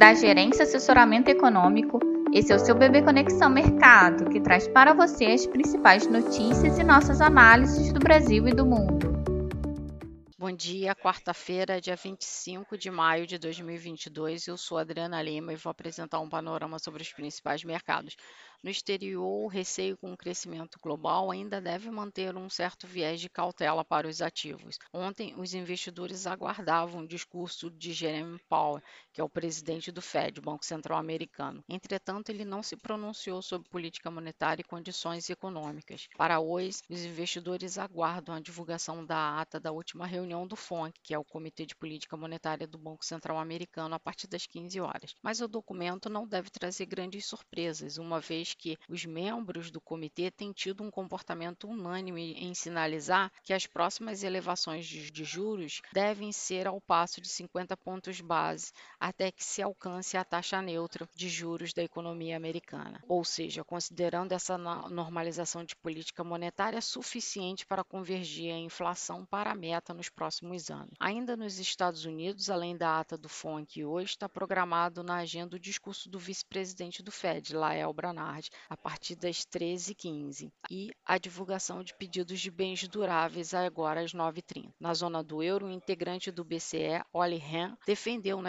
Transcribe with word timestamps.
da 0.00 0.14
Gerência 0.14 0.62
Assessoramento 0.62 1.30
Econômico. 1.30 2.00
Esse 2.32 2.54
é 2.54 2.56
o 2.56 2.58
seu 2.58 2.74
Bebê 2.74 3.02
Conexão 3.02 3.50
Mercado, 3.50 4.30
que 4.30 4.40
traz 4.40 4.66
para 4.66 4.94
você 4.94 5.26
as 5.26 5.44
principais 5.44 6.06
notícias 6.06 6.78
e 6.78 6.82
nossas 6.82 7.20
análises 7.20 7.92
do 7.92 8.00
Brasil 8.00 8.48
e 8.48 8.54
do 8.54 8.64
mundo. 8.64 9.09
Bom 10.40 10.52
dia, 10.52 10.94
quarta-feira, 10.94 11.82
dia 11.82 11.94
25 11.94 12.78
de 12.78 12.90
maio 12.90 13.26
de 13.26 13.36
2022. 13.36 14.46
Eu 14.46 14.56
sou 14.56 14.78
Adriana 14.78 15.20
Lima 15.20 15.52
e 15.52 15.56
vou 15.56 15.70
apresentar 15.70 16.18
um 16.18 16.30
panorama 16.30 16.78
sobre 16.78 17.02
os 17.02 17.12
principais 17.12 17.62
mercados. 17.62 18.16
No 18.62 18.70
exterior, 18.70 19.22
o 19.22 19.48
receio 19.48 19.98
com 19.98 20.12
o 20.12 20.16
crescimento 20.16 20.78
global 20.82 21.30
ainda 21.30 21.60
deve 21.60 21.90
manter 21.90 22.36
um 22.36 22.48
certo 22.48 22.86
viés 22.86 23.20
de 23.20 23.28
cautela 23.28 23.84
para 23.84 24.08
os 24.08 24.20
ativos. 24.22 24.78
Ontem, 24.92 25.34
os 25.36 25.52
investidores 25.52 26.26
aguardavam 26.26 27.02
o 27.02 27.06
discurso 27.06 27.70
de 27.70 27.92
Jeremy 27.92 28.38
Powell, 28.48 28.82
que 29.12 29.20
é 29.20 29.24
o 29.24 29.30
presidente 29.30 29.90
do 29.92 30.02
Fed, 30.02 30.40
Banco 30.40 30.64
Central 30.64 30.98
Americano. 30.98 31.64
Entretanto, 31.68 32.30
ele 32.30 32.44
não 32.44 32.62
se 32.62 32.76
pronunciou 32.76 33.40
sobre 33.40 33.68
política 33.68 34.10
monetária 34.10 34.60
e 34.62 34.64
condições 34.64 35.28
econômicas. 35.28 36.08
Para 36.16 36.40
hoje, 36.40 36.80
os 36.88 37.02
investidores 37.02 37.78
aguardam 37.78 38.34
a 38.34 38.40
divulgação 38.40 39.04
da 39.04 39.40
ata 39.40 39.58
da 39.58 39.72
última 39.72 40.06
reunião 40.06 40.29
do 40.46 40.56
FONC, 40.56 40.98
que 41.02 41.14
é 41.14 41.18
o 41.18 41.24
Comitê 41.24 41.66
de 41.66 41.74
Política 41.74 42.16
Monetária 42.16 42.66
do 42.66 42.78
Banco 42.78 43.04
Central 43.04 43.38
Americano, 43.38 43.94
a 43.94 43.98
partir 43.98 44.26
das 44.26 44.46
15 44.46 44.80
horas. 44.80 45.14
Mas 45.22 45.40
o 45.40 45.48
documento 45.48 46.08
não 46.08 46.26
deve 46.26 46.50
trazer 46.50 46.86
grandes 46.86 47.26
surpresas, 47.26 47.98
uma 47.98 48.20
vez 48.20 48.54
que 48.54 48.78
os 48.88 49.04
membros 49.04 49.70
do 49.70 49.80
comitê 49.80 50.30
têm 50.30 50.52
tido 50.52 50.82
um 50.82 50.90
comportamento 50.90 51.68
unânime 51.68 52.34
em 52.34 52.54
sinalizar 52.54 53.30
que 53.42 53.52
as 53.52 53.66
próximas 53.66 54.22
elevações 54.22 54.86
de 54.86 55.24
juros 55.24 55.82
devem 55.92 56.32
ser 56.32 56.66
ao 56.66 56.80
passo 56.80 57.20
de 57.20 57.28
50 57.28 57.76
pontos 57.76 58.20
base 58.20 58.72
até 58.98 59.30
que 59.30 59.44
se 59.44 59.62
alcance 59.62 60.16
a 60.16 60.24
taxa 60.24 60.62
neutra 60.62 61.08
de 61.14 61.28
juros 61.28 61.72
da 61.72 61.82
economia 61.82 62.36
americana. 62.36 63.02
Ou 63.08 63.24
seja, 63.24 63.64
considerando 63.64 64.32
essa 64.32 64.56
normalização 64.56 65.64
de 65.64 65.76
política 65.76 66.22
monetária 66.22 66.80
suficiente 66.80 67.66
para 67.66 67.84
convergir 67.84 68.52
a 68.52 68.58
inflação 68.58 69.24
para 69.24 69.50
a 69.52 69.54
meta 69.54 69.94
nos 69.94 70.08
próximos 70.20 70.70
anos. 70.70 70.90
Ainda 70.98 71.36
nos 71.36 71.58
Estados 71.60 72.04
Unidos, 72.04 72.50
além 72.50 72.76
da 72.76 72.98
ata 72.98 73.16
do 73.16 73.28
FONC 73.28 73.84
hoje, 73.84 74.10
está 74.10 74.28
programado 74.28 75.04
na 75.04 75.16
agenda 75.18 75.56
o 75.56 75.60
discurso 75.60 76.10
do 76.10 76.18
vice-presidente 76.18 77.02
do 77.02 77.12
Fed, 77.12 77.54
Lael 77.54 77.92
Brainard 77.92 78.40
tarde, 78.40 78.50
a 78.68 78.76
partir 78.76 79.14
das 79.16 79.44
13h15, 79.44 80.50
e 80.70 80.90
a 81.04 81.18
divulgação 81.18 81.84
de 81.84 81.94
pedidos 81.94 82.40
de 82.40 82.50
bens 82.50 82.86
duráveis 82.88 83.52
agora 83.52 84.00
às 84.00 84.12
9h30. 84.12 84.72
Na 84.80 84.94
zona 84.94 85.22
do 85.22 85.42
euro, 85.42 85.66
o 85.66 85.70
integrante 85.70 86.30
do 86.30 86.44
BCE, 86.44 87.02
Olli 87.12 87.36
Rehn, 87.36 87.74
defendeu 87.86 88.40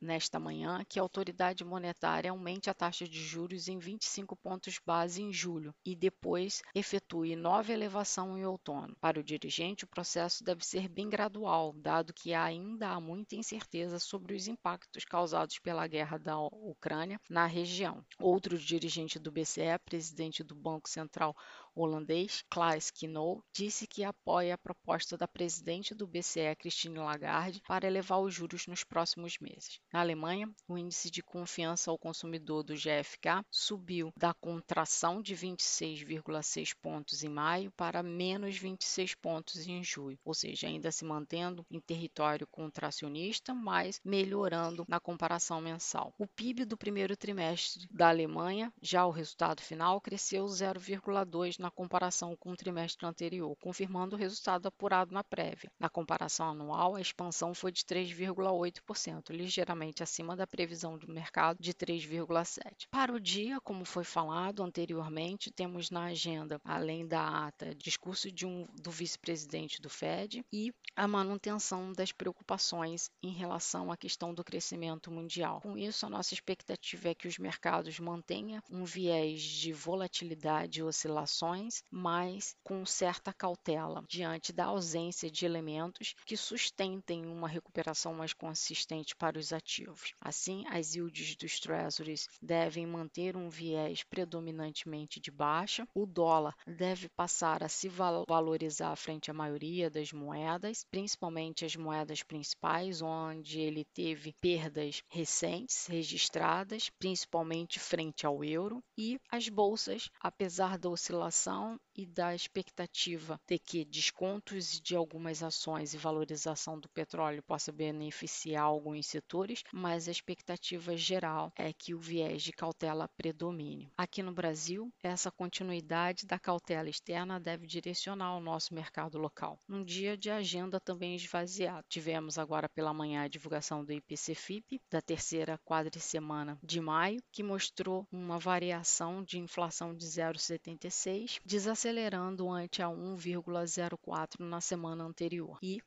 nesta 0.00 0.38
manhã 0.38 0.84
que 0.88 0.98
a 0.98 1.02
autoridade 1.02 1.64
monetária 1.64 2.30
aumente 2.30 2.70
a 2.70 2.74
taxa 2.74 3.06
de 3.06 3.20
juros 3.22 3.68
em 3.68 3.78
25 3.78 4.36
pontos 4.36 4.78
base 4.84 5.22
em 5.22 5.32
julho 5.32 5.74
e 5.84 5.96
depois 5.96 6.62
efetue 6.74 7.34
nova 7.34 7.72
elevação 7.72 8.38
em 8.38 8.44
outono. 8.44 8.94
Para 9.00 9.20
o 9.20 9.24
dirigente, 9.24 9.84
o 9.84 9.88
processo 9.88 10.44
deve 10.44 10.64
ser 10.64 10.88
bem 10.88 11.08
gradual, 11.12 11.74
dado 11.74 12.14
que 12.14 12.32
ainda 12.32 12.88
há 12.88 12.98
muita 12.98 13.36
incerteza 13.36 13.98
sobre 13.98 14.34
os 14.34 14.48
impactos 14.48 15.04
causados 15.04 15.58
pela 15.58 15.86
guerra 15.86 16.16
da 16.16 16.40
Ucrânia 16.40 17.20
na 17.28 17.44
região. 17.44 18.02
Outro 18.18 18.56
dirigente 18.56 19.18
do 19.18 19.30
BCE, 19.30 19.78
presidente 19.84 20.42
do 20.42 20.54
Banco 20.54 20.88
Central 20.88 21.36
holandês, 21.74 22.44
Klaas 22.50 22.90
Knol, 22.90 23.42
disse 23.52 23.86
que 23.86 24.04
apoia 24.04 24.54
a 24.54 24.58
proposta 24.58 25.16
da 25.16 25.26
presidente 25.26 25.94
do 25.94 26.06
BCE, 26.06 26.54
Christine 26.58 26.98
Lagarde, 26.98 27.62
para 27.66 27.86
elevar 27.86 28.20
os 28.20 28.34
juros 28.34 28.66
nos 28.66 28.84
próximos 28.84 29.38
meses. 29.38 29.80
Na 29.92 30.00
Alemanha, 30.00 30.50
o 30.68 30.76
índice 30.76 31.10
de 31.10 31.22
confiança 31.22 31.90
ao 31.90 31.98
consumidor 31.98 32.62
do 32.62 32.74
GFK 32.74 33.44
subiu 33.50 34.12
da 34.16 34.34
contração 34.34 35.22
de 35.22 35.34
26,6 35.34 36.74
pontos 36.80 37.22
em 37.22 37.28
maio 37.28 37.70
para 37.72 38.02
menos 38.02 38.56
26 38.56 39.14
pontos 39.14 39.66
em 39.66 39.82
julho, 39.82 40.18
ou 40.24 40.34
seja, 40.34 40.66
ainda 40.66 40.92
se 40.92 41.04
mantendo 41.04 41.64
em 41.70 41.80
território 41.80 42.46
contracionista, 42.46 43.54
mas 43.54 44.00
melhorando 44.04 44.84
na 44.88 45.00
comparação 45.00 45.60
mensal. 45.60 46.14
O 46.18 46.26
PIB 46.26 46.64
do 46.64 46.76
primeiro 46.76 47.16
trimestre 47.16 47.86
da 47.90 48.08
Alemanha, 48.08 48.72
já 48.80 49.06
o 49.06 49.10
resultado 49.10 49.62
final, 49.62 50.00
cresceu 50.00 50.44
0,2 50.44 51.61
na 51.62 51.70
comparação 51.70 52.36
com 52.36 52.50
o 52.50 52.56
trimestre 52.56 53.06
anterior, 53.06 53.56
confirmando 53.60 54.16
o 54.16 54.18
resultado 54.18 54.66
apurado 54.66 55.14
na 55.14 55.22
prévia. 55.22 55.70
Na 55.78 55.88
comparação 55.88 56.50
anual, 56.50 56.96
a 56.96 57.00
expansão 57.00 57.54
foi 57.54 57.70
de 57.70 57.84
3,8%, 57.84 59.30
ligeiramente 59.30 60.02
acima 60.02 60.34
da 60.34 60.46
previsão 60.46 60.98
do 60.98 61.08
mercado 61.08 61.58
de 61.60 61.72
3,7%. 61.72 62.88
Para 62.90 63.12
o 63.14 63.20
dia, 63.20 63.60
como 63.60 63.84
foi 63.84 64.02
falado 64.02 64.62
anteriormente, 64.62 65.52
temos 65.52 65.88
na 65.88 66.06
agenda, 66.06 66.60
além 66.64 67.06
da 67.06 67.46
ata, 67.46 67.74
discurso 67.74 68.30
de 68.30 68.44
um, 68.44 68.66
do 68.82 68.90
vice-presidente 68.90 69.80
do 69.80 69.88
Fed 69.88 70.44
e 70.52 70.74
a 70.96 71.06
manutenção 71.06 71.92
das 71.92 72.10
preocupações 72.10 73.08
em 73.22 73.30
relação 73.30 73.92
à 73.92 73.96
questão 73.96 74.34
do 74.34 74.42
crescimento 74.44 75.10
mundial. 75.10 75.60
Com 75.60 75.78
isso, 75.78 76.04
a 76.04 76.10
nossa 76.10 76.34
expectativa 76.34 77.08
é 77.10 77.14
que 77.14 77.28
os 77.28 77.38
mercados 77.38 77.98
mantenham 78.00 78.60
um 78.70 78.84
viés 78.84 79.40
de 79.40 79.72
volatilidade 79.72 80.80
e 80.80 80.82
oscilações 80.82 81.51
mas 81.90 82.56
com 82.64 82.86
certa 82.86 83.32
cautela, 83.32 84.04
diante 84.08 84.52
da 84.52 84.66
ausência 84.66 85.30
de 85.30 85.44
elementos 85.44 86.14
que 86.24 86.36
sustentem 86.36 87.26
uma 87.26 87.48
recuperação 87.48 88.14
mais 88.14 88.32
consistente 88.32 89.14
para 89.16 89.38
os 89.38 89.52
ativos. 89.52 90.14
Assim, 90.20 90.64
as 90.68 90.94
yields 90.94 91.36
dos 91.36 91.60
treasuries 91.60 92.28
devem 92.40 92.86
manter 92.86 93.36
um 93.36 93.48
viés 93.50 94.02
predominantemente 94.02 95.20
de 95.20 95.30
baixa, 95.30 95.86
o 95.94 96.06
dólar 96.06 96.54
deve 96.66 97.08
passar 97.10 97.62
a 97.62 97.68
se 97.68 97.88
valorizar 97.88 98.96
frente 98.96 99.30
à 99.30 99.34
maioria 99.34 99.90
das 99.90 100.12
moedas, 100.12 100.86
principalmente 100.90 101.64
as 101.64 101.76
moedas 101.76 102.22
principais, 102.22 103.02
onde 103.02 103.60
ele 103.60 103.84
teve 103.92 104.34
perdas 104.40 105.02
recentes 105.08 105.86
registradas, 105.86 106.90
principalmente 106.98 107.78
frente 107.78 108.24
ao 108.24 108.42
euro, 108.44 108.82
e 108.96 109.18
as 109.30 109.48
bolsas, 109.48 110.08
apesar 110.20 110.78
da 110.78 110.88
oscilação 110.88 111.41
inflação 111.42 111.80
e 111.94 112.06
da 112.06 112.34
expectativa 112.34 113.38
de 113.46 113.58
que 113.58 113.84
descontos 113.84 114.80
de 114.80 114.96
algumas 114.96 115.42
ações 115.42 115.92
e 115.92 115.98
valorização 115.98 116.78
do 116.78 116.88
petróleo 116.88 117.42
possa 117.42 117.70
beneficiar 117.70 118.64
alguns 118.64 119.06
setores, 119.06 119.62
mas 119.72 120.08
a 120.08 120.10
expectativa 120.10 120.96
geral 120.96 121.52
é 121.56 121.72
que 121.72 121.94
o 121.94 121.98
viés 121.98 122.42
de 122.42 122.52
cautela 122.52 123.08
predomine. 123.08 123.92
Aqui 123.96 124.22
no 124.22 124.32
Brasil, 124.32 124.90
essa 125.02 125.30
continuidade 125.30 126.26
da 126.26 126.38
cautela 126.38 126.88
externa 126.88 127.38
deve 127.38 127.66
direcionar 127.66 128.36
o 128.36 128.40
nosso 128.40 128.72
mercado 128.72 129.18
local. 129.18 129.58
Num 129.68 129.84
dia 129.84 130.16
de 130.16 130.30
agenda 130.30 130.80
também 130.80 131.14
esvaziado, 131.16 131.84
tivemos 131.88 132.38
agora 132.38 132.68
pela 132.68 132.94
manhã 132.94 133.22
a 133.22 133.28
divulgação 133.28 133.84
do 133.84 133.92
IPC-FIP 133.92 134.80
da 134.90 135.02
terceira 135.02 135.58
quadricemana 135.58 136.58
de 136.62 136.80
maio, 136.80 137.22
que 137.30 137.42
mostrou 137.42 138.06
uma 138.10 138.38
variação 138.38 139.22
de 139.22 139.38
inflação 139.38 139.94
de 139.94 140.06
0,76 140.06 141.31
desacelerando 141.44 142.50
ante 142.50 142.82
a 142.82 142.86
1,04 142.86 144.40
na 144.40 144.60
semana 144.60 145.04
anterior. 145.04 145.58
E 145.62 145.80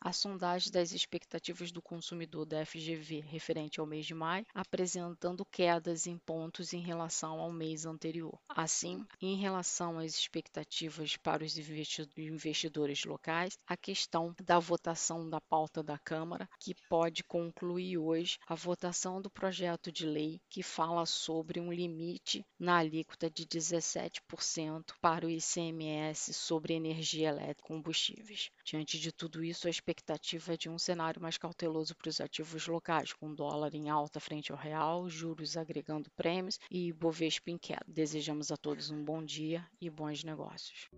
a 0.00 0.12
sondagem 0.12 0.70
das 0.72 0.92
expectativas 0.92 1.72
do 1.72 1.80
consumidor 1.80 2.44
da 2.44 2.64
FGV 2.64 3.20
referente 3.20 3.80
ao 3.80 3.86
mês 3.86 4.06
de 4.06 4.14
maio, 4.14 4.46
apresentando 4.54 5.44
quedas 5.44 6.06
em 6.06 6.18
pontos 6.18 6.72
em 6.72 6.80
relação 6.80 7.40
ao 7.40 7.52
mês 7.52 7.86
anterior. 7.86 8.38
Assim, 8.48 9.04
em 9.20 9.36
relação 9.36 9.98
às 9.98 10.14
expectativas 10.14 11.16
para 11.16 11.44
os 11.44 11.56
investidores 11.56 13.04
locais, 13.04 13.58
a 13.66 13.76
questão 13.76 14.34
da 14.42 14.58
votação 14.58 15.28
da 15.28 15.40
pauta 15.40 15.82
da 15.82 15.98
Câmara, 15.98 16.48
que 16.58 16.74
pode 16.88 17.24
concluir 17.24 17.98
hoje 17.98 18.38
a 18.46 18.54
votação 18.54 19.20
do 19.20 19.30
projeto 19.30 19.90
de 19.90 20.06
lei 20.06 20.40
que 20.48 20.62
fala 20.62 21.06
sobre 21.06 21.60
um 21.60 21.72
limite 21.72 22.44
na 22.58 22.78
alíquota 22.78 23.30
de 23.30 23.46
17% 23.46 24.91
para 25.00 25.26
o 25.26 25.30
ICMS 25.30 26.34
sobre 26.34 26.74
energia 26.74 27.28
elétrica 27.28 27.62
e 27.62 27.68
combustíveis. 27.68 28.50
Diante 28.64 28.98
de 28.98 29.12
tudo 29.12 29.44
isso, 29.44 29.66
a 29.66 29.70
expectativa 29.70 30.54
é 30.54 30.56
de 30.56 30.68
um 30.68 30.78
cenário 30.78 31.20
mais 31.20 31.38
cauteloso 31.38 31.94
para 31.94 32.08
os 32.08 32.20
ativos 32.20 32.66
locais, 32.66 33.12
com 33.12 33.34
dólar 33.34 33.74
em 33.74 33.88
alta 33.88 34.20
frente 34.20 34.52
ao 34.52 34.58
real, 34.58 35.08
juros 35.08 35.56
agregando 35.56 36.10
prêmios 36.10 36.58
e 36.70 36.92
Bovespa 36.92 37.50
em 37.50 37.58
queda. 37.58 37.84
Desejamos 37.86 38.50
a 38.50 38.56
todos 38.56 38.90
um 38.90 39.02
bom 39.02 39.24
dia 39.24 39.66
e 39.80 39.88
bons 39.88 40.24
negócios. 40.24 40.88